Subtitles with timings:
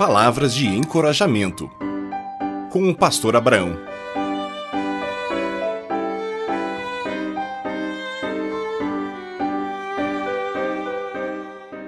[0.00, 1.70] Palavras de encorajamento.
[2.72, 3.76] Com o pastor Abraão.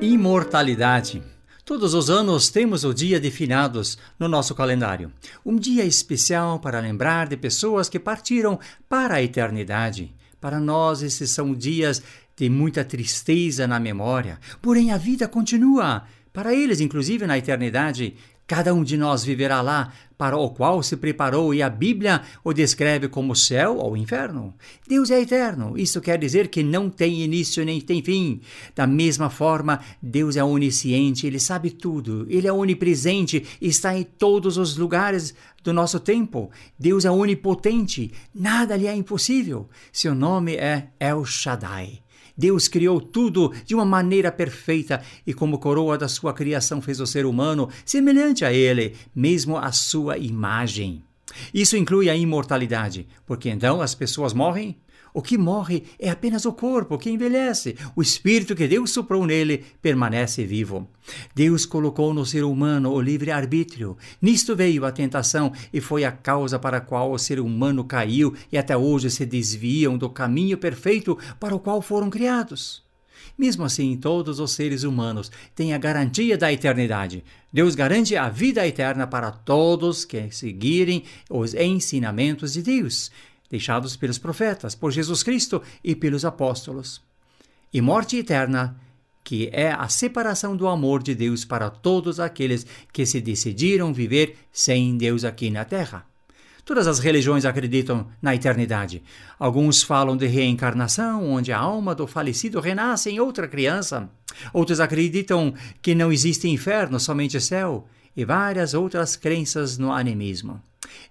[0.00, 1.22] Imortalidade.
[1.64, 5.12] Todos os anos temos o Dia de Finados no nosso calendário.
[5.46, 8.58] Um dia especial para lembrar de pessoas que partiram
[8.88, 10.12] para a eternidade.
[10.40, 12.02] Para nós, esses são dias
[12.36, 14.40] de muita tristeza na memória.
[14.60, 16.02] Porém, a vida continua.
[16.32, 18.14] Para eles, inclusive na eternidade,
[18.46, 22.52] cada um de nós viverá lá, para o qual se preparou, e a Bíblia o
[22.52, 24.54] descreve como céu ou inferno.
[24.86, 28.40] Deus é eterno, isso quer dizer que não tem início nem tem fim.
[28.74, 34.58] Da mesma forma, Deus é onisciente, ele sabe tudo, ele é onipresente, está em todos
[34.58, 36.50] os lugares do nosso tempo.
[36.78, 39.68] Deus é onipotente, nada lhe é impossível.
[39.92, 42.02] Seu nome é El Shaddai.
[42.40, 47.06] Deus criou tudo de uma maneira perfeita e, como coroa da sua criação, fez o
[47.06, 51.04] ser humano semelhante a ele, mesmo a sua imagem.
[51.52, 54.74] Isso inclui a imortalidade, porque então as pessoas morrem
[55.12, 57.76] o que morre é apenas o corpo que envelhece.
[57.96, 60.88] O espírito que Deus soprou nele permanece vivo.
[61.34, 63.96] Deus colocou no ser humano o livre-arbítrio.
[64.20, 68.34] Nisto veio a tentação e foi a causa para a qual o ser humano caiu
[68.52, 72.88] e até hoje se desviam do caminho perfeito para o qual foram criados.
[73.36, 77.24] Mesmo assim, todos os seres humanos têm a garantia da eternidade.
[77.52, 83.10] Deus garante a vida eterna para todos que seguirem os ensinamentos de Deus
[83.50, 87.02] deixados pelos profetas, por Jesus Cristo e pelos apóstolos.
[87.72, 88.76] E morte eterna,
[89.22, 94.36] que é a separação do amor de Deus para todos aqueles que se decidiram viver
[94.52, 96.06] sem Deus aqui na terra.
[96.64, 99.02] Todas as religiões acreditam na eternidade.
[99.38, 104.08] Alguns falam de reencarnação, onde a alma do falecido renasce em outra criança.
[104.52, 107.88] Outros acreditam que não existe inferno, somente céu.
[108.16, 110.60] E várias outras crenças no animismo.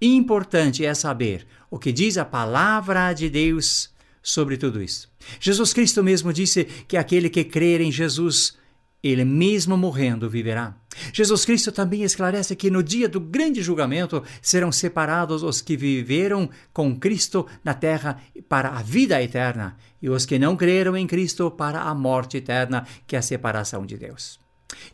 [0.00, 3.90] Importante é saber o que diz a palavra de Deus
[4.22, 5.08] sobre tudo isso.
[5.38, 8.56] Jesus Cristo mesmo disse que aquele que crer em Jesus,
[9.02, 10.74] ele mesmo morrendo viverá.
[11.12, 16.48] Jesus Cristo também esclarece que no dia do grande julgamento serão separados os que viveram
[16.72, 21.50] com Cristo na terra para a vida eterna e os que não creram em Cristo
[21.50, 24.43] para a morte eterna, que é a separação de Deus.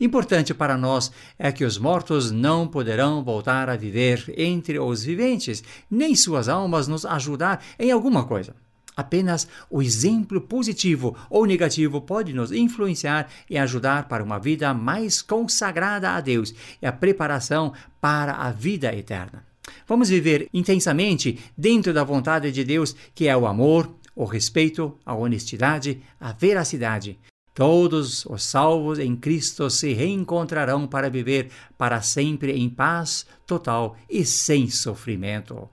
[0.00, 5.62] Importante para nós é que os mortos não poderão voltar a viver entre os viventes,
[5.90, 8.54] nem suas almas nos ajudar em alguma coisa.
[8.96, 15.22] Apenas o exemplo positivo ou negativo pode nos influenciar e ajudar para uma vida mais
[15.22, 19.44] consagrada a Deus e a preparação para a vida eterna.
[19.86, 25.14] Vamos viver intensamente dentro da vontade de Deus, que é o amor, o respeito, a
[25.14, 27.18] honestidade, a veracidade,
[27.52, 34.24] Todos os salvos em Cristo se reencontrarão para viver para sempre em paz total e
[34.24, 35.68] sem sofrimento.